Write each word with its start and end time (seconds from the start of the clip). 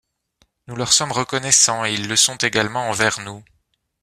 Nous 0.65 0.75
leurs 0.75 0.93
sommes 0.93 1.11
reconnaissants 1.11 1.85
et 1.85 1.93
ils 1.93 2.07
le 2.07 2.15
sont 2.15 2.35
également 2.37 2.89
envers 2.89 3.19
nous. 3.19 3.43